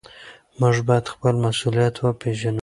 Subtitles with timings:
[0.59, 2.59] موږ بايد خپل مسؤليت وپېژنو.